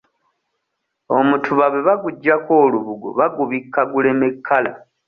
Omutuba 1.17 1.65
bwe 1.71 1.81
baguggyako 1.87 2.51
olubugo 2.65 3.07
bagubikka 3.19 3.81
guleme 3.91 4.27
kkala. 4.35 4.71